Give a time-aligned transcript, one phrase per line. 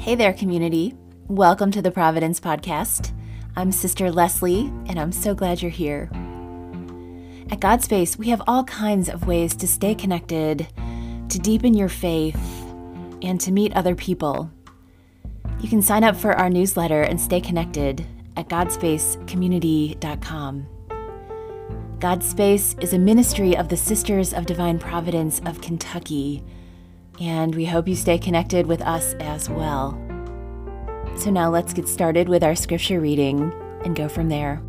[0.00, 0.94] Hey there, community.
[1.28, 3.12] Welcome to the Providence Podcast.
[3.54, 6.08] I'm Sister Leslie, and I'm so glad you're here.
[7.50, 10.66] At God Space, we have all kinds of ways to stay connected,
[11.28, 12.40] to deepen your faith,
[13.20, 14.50] and to meet other people.
[15.60, 18.06] You can sign up for our newsletter and stay connected
[18.38, 20.66] at godspacecommunity.com.
[21.98, 26.42] God Space is a ministry of the Sisters of Divine Providence of Kentucky
[27.20, 29.92] and we hope you stay connected with us as well.
[31.16, 33.52] So now let's get started with our scripture reading
[33.84, 34.62] and go from there.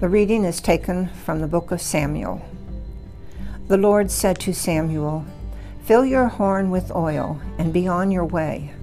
[0.00, 2.44] The reading is taken from the book of Samuel.
[3.68, 5.24] The Lord said to Samuel,
[5.84, 8.74] Fill your horn with oil and be on your way.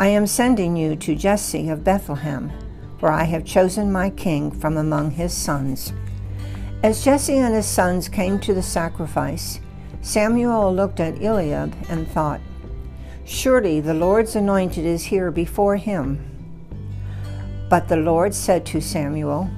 [0.00, 2.50] I am sending you to Jesse of Bethlehem,
[2.98, 5.92] for I have chosen my king from among his sons.
[6.82, 9.60] As Jesse and his sons came to the sacrifice,
[10.00, 12.40] Samuel looked at Eliab and thought,
[13.24, 16.28] Surely the Lord's anointed is here before him.
[17.70, 19.48] But the Lord said to Samuel,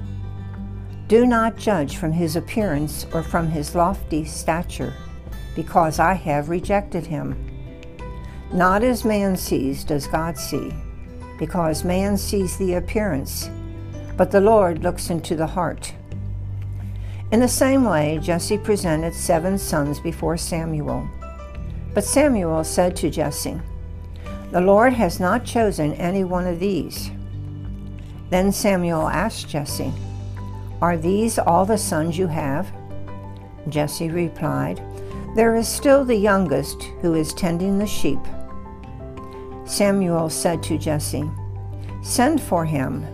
[1.07, 4.93] Do not judge from his appearance or from his lofty stature,
[5.55, 7.54] because I have rejected him.
[8.53, 10.71] Not as man sees does God see,
[11.39, 13.49] because man sees the appearance,
[14.15, 15.93] but the Lord looks into the heart.
[17.31, 21.09] In the same way, Jesse presented seven sons before Samuel.
[21.93, 23.59] But Samuel said to Jesse,
[24.51, 27.09] The Lord has not chosen any one of these.
[28.29, 29.91] Then Samuel asked Jesse,
[30.81, 32.71] Are these all the sons you have?
[33.69, 34.81] Jesse replied,
[35.35, 38.21] There is still the youngest who is tending the sheep.
[39.65, 41.29] Samuel said to Jesse,
[42.01, 43.05] Send for him.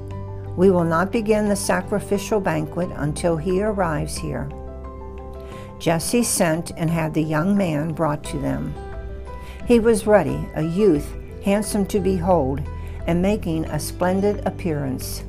[0.56, 4.48] We will not begin the sacrificial banquet until he arrives here.
[5.80, 8.72] Jesse sent and had the young man brought to them.
[9.66, 11.12] He was ruddy, a youth,
[11.44, 12.62] handsome to behold,
[13.08, 15.24] and making a splendid appearance.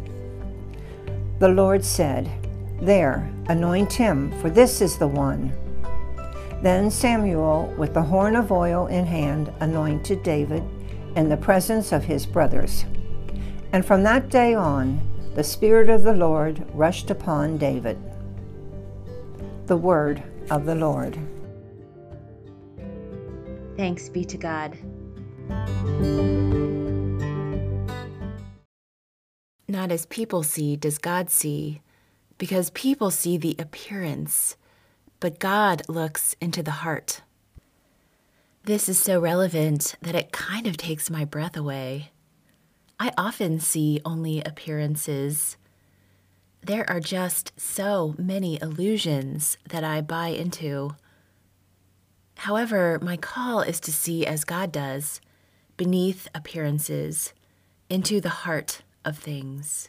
[1.38, 2.31] The Lord said,
[2.82, 5.54] There, anoint him, for this is the one.
[6.62, 10.62] Then Samuel, with the horn of oil in hand, anointed David
[11.16, 12.84] in the presence of his brothers.
[13.72, 15.00] And from that day on,
[15.34, 17.98] the Spirit of the Lord rushed upon David.
[19.66, 21.18] The Word of the Lord.
[23.76, 24.78] Thanks be to God.
[29.66, 31.80] Not as people see does God see,
[32.38, 34.56] because people see the appearance,
[35.22, 37.20] but God looks into the heart.
[38.64, 42.10] This is so relevant that it kind of takes my breath away.
[42.98, 45.56] I often see only appearances.
[46.60, 50.96] There are just so many illusions that I buy into.
[52.38, 55.20] However, my call is to see as God does,
[55.76, 57.32] beneath appearances,
[57.88, 59.88] into the heart of things.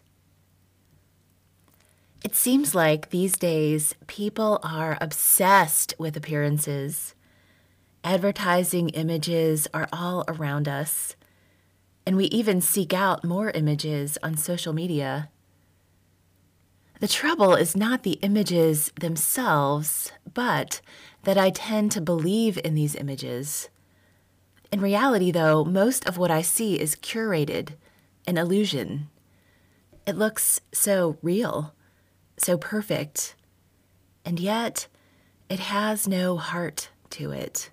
[2.24, 7.16] It seems like these days people are obsessed with appearances.
[8.04, 11.18] Advertising images are all around us,
[12.06, 15.30] and we even seek out more images on social media.
[17.02, 20.80] The trouble is not the images themselves, but
[21.24, 23.68] that I tend to believe in these images.
[24.72, 27.72] In reality, though, most of what I see is curated,
[28.26, 29.10] an illusion.
[30.06, 31.74] It looks so real,
[32.38, 33.36] so perfect,
[34.26, 34.88] and yet
[35.50, 37.70] it has no heart to it.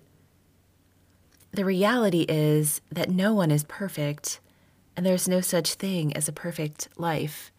[1.51, 4.39] The reality is that no one is perfect,
[4.95, 7.51] and there's no such thing as a perfect life.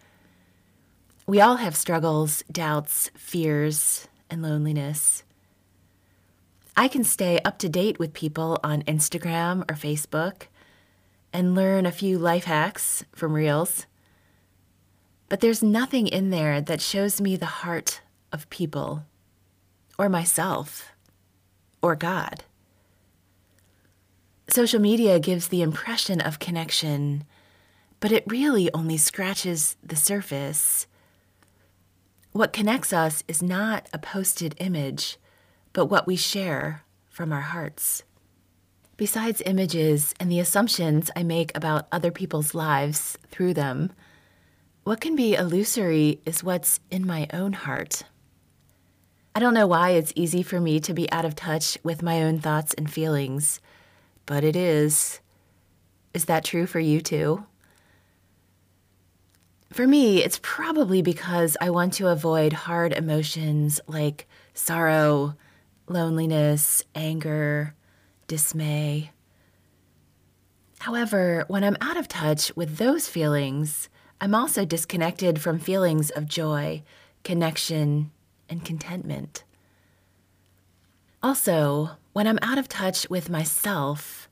[1.27, 5.25] We all have struggles, doubts, fears, and loneliness.
[6.77, 10.45] I can stay up to date with people on Instagram or Facebook
[11.33, 13.87] and learn a few life hacks from Reels.
[15.33, 18.03] But there's nothing in there that shows me the heart
[18.33, 19.07] of people,
[19.99, 20.93] or myself,
[21.81, 22.45] or God.
[24.51, 27.25] Social media gives the impression of connection,
[27.99, 30.87] but it really only scratches the surface.
[32.33, 35.17] What connects us is not a posted image,
[35.73, 38.03] but what we share from our hearts.
[38.99, 43.93] Besides images and the assumptions I make about other people's lives through them,
[44.85, 48.03] what can be illusory is what's in my own heart.
[49.35, 52.23] I don't know why it's easy for me to be out of touch with my
[52.23, 53.61] own thoughts and feelings
[54.27, 55.21] but it is.
[56.15, 57.45] Is that true for you too?
[59.71, 65.35] For me, it's probably because I want to avoid hard emotions like sorrow,
[65.89, 67.75] loneliness, anger,
[68.27, 69.13] dismay.
[70.81, 73.89] However, when I'm out of touch with those feelings,
[74.23, 76.85] I'm also disconnected from feelings of joy,
[77.25, 78.13] connection,
[78.49, 79.43] and contentment.
[81.21, 84.29] Also, when I'm out of touch with myself,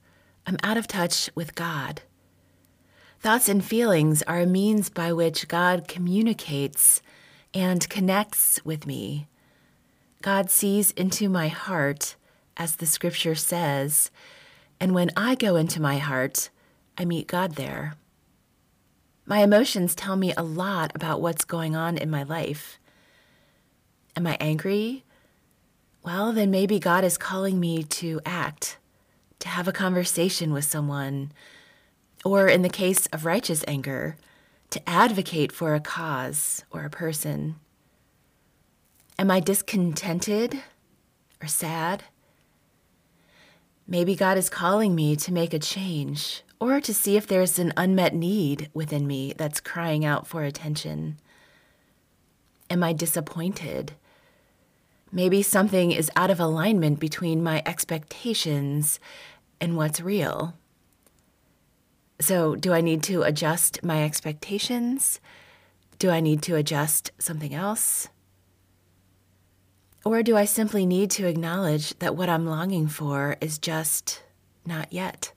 [0.46, 2.02] I'm out of touch with God.
[3.18, 7.02] Thoughts and feelings are a means by which God communicates
[7.52, 9.26] and connects with me.
[10.22, 12.14] God sees into my heart,
[12.56, 14.12] as the scripture says,
[14.78, 16.48] and when I go into my heart,
[16.96, 17.94] I meet God there.
[19.30, 22.80] My emotions tell me a lot about what's going on in my life.
[24.16, 25.04] Am I angry?
[26.02, 28.78] Well, then maybe God is calling me to act,
[29.38, 31.30] to have a conversation with someone
[32.24, 34.16] or in the case of righteous anger,
[34.70, 37.54] to advocate for a cause or a person?
[39.16, 40.60] Am I discontented
[41.40, 42.02] or sad?
[43.86, 47.72] Maybe God is calling me to make a change or to see if there's an
[47.76, 51.18] unmet need within me that's crying out for attention.
[52.68, 53.94] Am I disappointed?
[55.10, 59.00] Maybe something is out of alignment between my expectations
[59.60, 60.54] and what's real.
[62.20, 65.20] So, do I need to adjust my expectations?
[65.98, 68.08] Do I need to adjust something else?
[70.04, 74.22] Or do I simply need to acknowledge that what I'm longing for is just
[74.66, 75.32] not yet?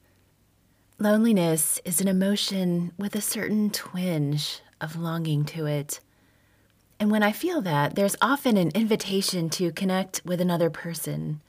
[1.04, 6.00] Loneliness is an emotion with a certain twinge of longing to it.
[6.98, 11.42] And when I feel that, there's often an invitation to connect with another person.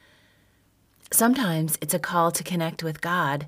[1.13, 3.47] Sometimes it's a call to connect with God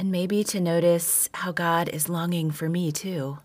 [0.00, 3.38] and maybe to notice how God is longing for me too.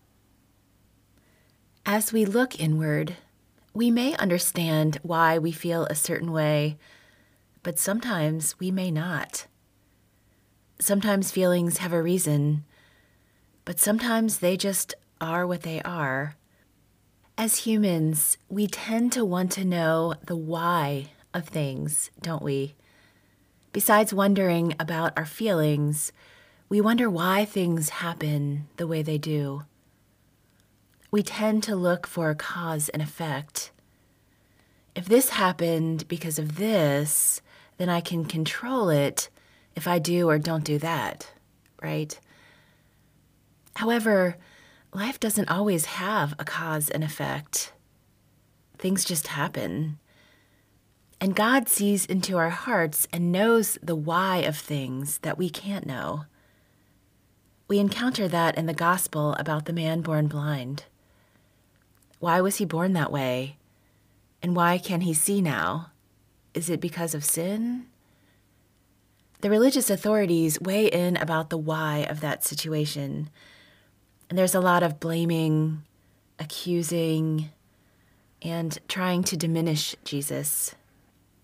[1.86, 3.14] As we look inward,
[3.72, 6.78] we may understand why we feel a certain way,
[7.62, 9.46] but sometimes we may not.
[10.84, 12.62] Sometimes feelings have a reason,
[13.64, 16.36] but sometimes they just are what they are.
[17.38, 22.74] As humans, we tend to want to know the why of things, don't we?
[23.72, 26.12] Besides wondering about our feelings,
[26.68, 29.62] we wonder why things happen the way they do.
[31.10, 33.70] We tend to look for cause and effect.
[34.94, 37.40] If this happened because of this,
[37.78, 39.30] then I can control it
[39.76, 41.30] if I do or don't do that,
[41.82, 42.18] right?
[43.76, 44.36] However,
[44.92, 47.72] life doesn't always have a cause and effect.
[48.78, 49.98] Things just happen.
[51.20, 55.86] And God sees into our hearts and knows the why of things that we can't
[55.86, 56.26] know.
[57.66, 60.84] We encounter that in the gospel about the man born blind.
[62.18, 63.56] Why was he born that way?
[64.42, 65.90] And why can he see now?
[66.52, 67.86] Is it because of sin?
[69.44, 73.28] The religious authorities weigh in about the why of that situation.
[74.30, 75.82] And there's a lot of blaming,
[76.38, 77.50] accusing,
[78.40, 80.74] and trying to diminish Jesus.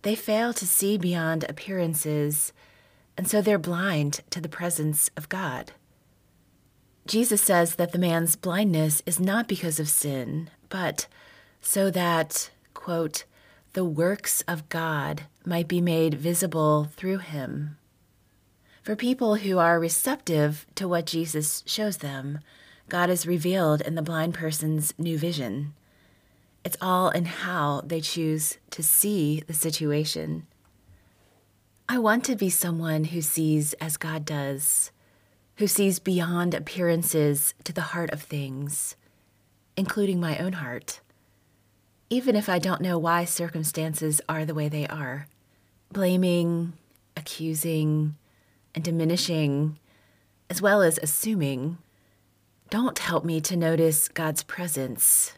[0.01, 2.55] They fail to see beyond appearances,
[3.19, 5.73] and so they're blind to the presence of God.
[7.07, 11.07] Jesus says that the man's blindness is not because of sin, but
[11.61, 13.25] so that, quote,
[13.75, 17.77] the works of God might be made visible through him.
[18.83, 22.41] For people who are receptive to what Jesus shows them,
[22.89, 25.75] God is revealed in the blind person's new vision.
[26.65, 30.47] It's all in how they choose to see the situation.
[31.89, 34.91] I want to be someone who sees as God does
[35.61, 38.97] who sees beyond appearances to the heart of things,
[39.77, 41.03] including my own heart,
[42.09, 45.27] even if I don't know why circumstances are the way they are.
[45.93, 46.73] Blaming,
[47.15, 48.17] accusing,
[48.75, 49.79] and diminishing,
[50.49, 51.79] as well as assuming,
[52.71, 55.33] don't help me to notice God's presence.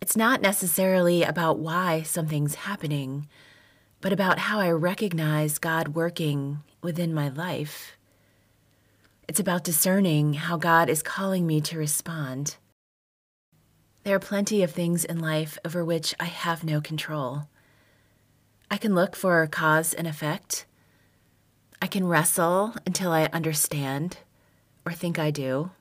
[0.00, 3.28] It's not necessarily about why something's happening,
[4.00, 7.96] but about how I recognize God working within my life.
[9.28, 12.56] It's about discerning how God is calling me to respond.
[14.04, 17.48] There are plenty of things in life over which I have no control.
[18.70, 20.66] I can look for cause and effect.
[21.82, 24.18] I can wrestle until I understand,
[24.86, 25.72] or think I do,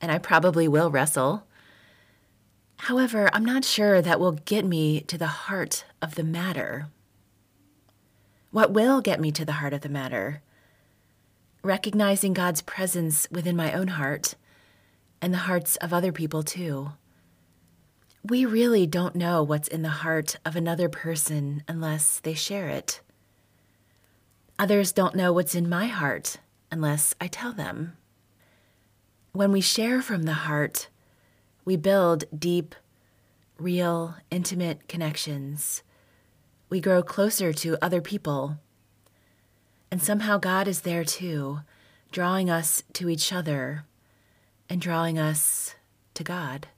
[0.00, 1.46] and I probably will wrestle.
[2.76, 6.88] However, I'm not sure that will get me to the heart of the matter.
[8.50, 10.42] What will get me to the heart of the matter
[11.62, 14.34] recognizing God's presence within my own heart
[15.20, 16.90] and the hearts of other people too.
[18.24, 23.00] We really don't know what's in the heart of another person unless they share it.
[24.58, 26.38] Others don't know what's in my heart
[26.70, 27.96] unless I tell them.
[29.32, 30.88] When we share from the heart,
[31.64, 32.74] we build deep,
[33.58, 35.82] real, intimate connections.
[36.68, 38.58] We grow closer to other people.
[39.90, 41.60] And somehow God is there too,
[42.10, 43.84] drawing us to each other
[44.68, 45.74] and drawing us
[46.14, 46.68] to God.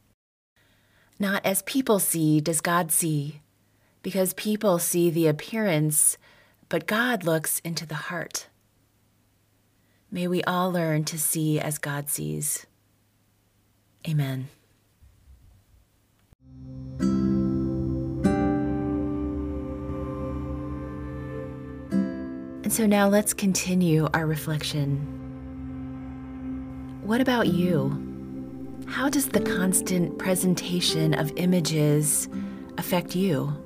[1.19, 3.41] Not as people see does God see,
[4.03, 6.19] because people see the appearance,
[6.69, 8.49] but God looks into the heart.
[10.11, 12.67] May we all learn to see as God sees.
[14.09, 14.49] Amen.
[22.63, 24.99] And so now let's continue our reflection.
[27.03, 28.01] What about you?
[28.87, 32.29] How does the constant presentation of images
[32.79, 33.64] affect you?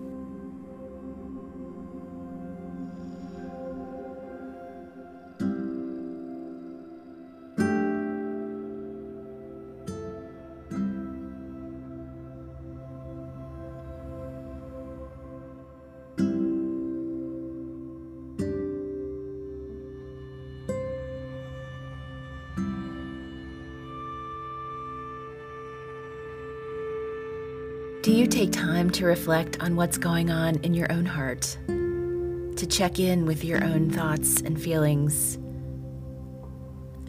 [28.09, 31.59] Do you take time to reflect on what's going on in your own heart?
[31.67, 35.37] To check in with your own thoughts and feelings?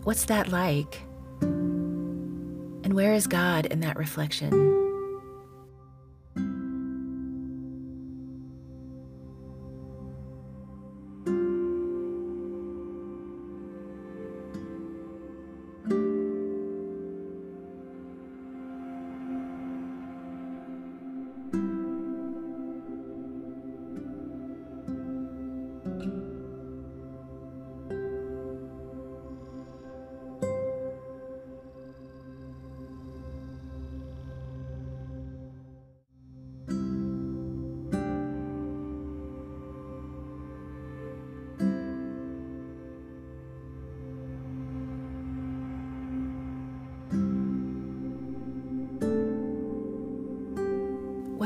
[0.03, 0.99] What's that like?
[1.39, 4.88] And where is God in that reflection?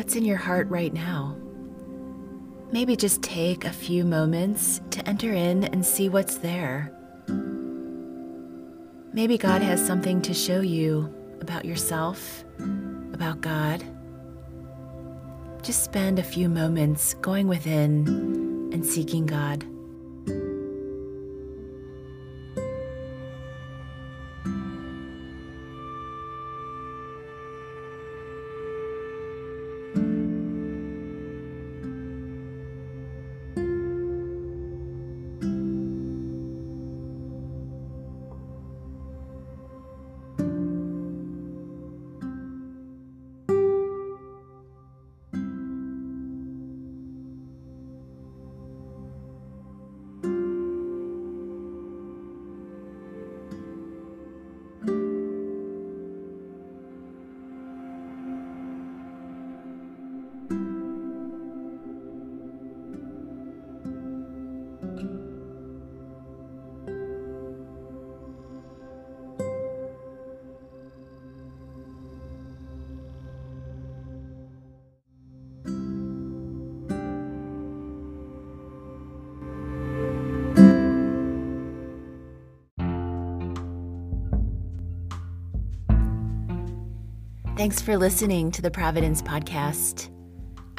[0.04, 1.38] What's in your heart right now?
[2.74, 6.92] Maybe just take a few moments to enter in and see what's there.
[9.14, 12.44] Maybe God has something to show you about yourself,
[13.14, 13.82] about God.
[15.62, 19.66] Just spend a few moments going within and seeking God.
[87.56, 90.10] Thanks for listening to the Providence Podcast.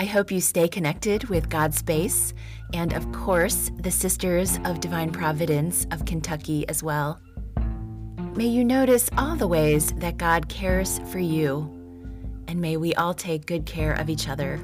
[0.00, 2.34] I hope you stay connected with God Space
[2.72, 7.20] and, of course, the Sisters of Divine Providence of Kentucky as well.
[8.34, 11.60] May you notice all the ways that God cares for you,
[12.48, 14.60] and may we all take good care of each other.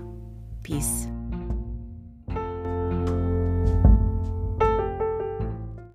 [0.64, 1.06] Peace.